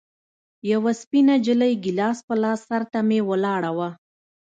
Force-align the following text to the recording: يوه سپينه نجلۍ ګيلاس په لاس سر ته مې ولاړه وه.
يوه 0.71 0.91
سپينه 1.01 1.35
نجلۍ 1.39 1.73
ګيلاس 1.83 2.17
په 2.27 2.33
لاس 2.41 2.59
سر 2.69 2.81
ته 2.91 2.99
مې 3.07 3.19
ولاړه 3.29 3.71
وه. 3.77 3.89